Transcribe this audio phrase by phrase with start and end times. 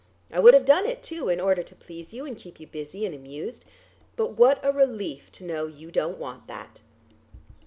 [0.31, 3.05] I would have done it too, in order to please you and keep you busy
[3.05, 3.65] and amused.
[4.15, 6.81] But what a relief to know you don't want that!"